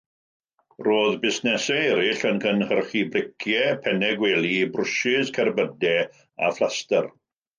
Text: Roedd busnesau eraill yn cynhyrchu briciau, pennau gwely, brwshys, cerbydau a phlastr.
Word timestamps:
Roedd 0.85 1.17
busnesau 1.25 1.81
eraill 1.89 2.23
yn 2.29 2.39
cynhyrchu 2.45 3.03
briciau, 3.15 3.77
pennau 3.85 4.17
gwely, 4.23 4.55
brwshys, 4.77 5.31
cerbydau 5.35 6.01
a 6.49 6.53
phlastr. 6.61 7.11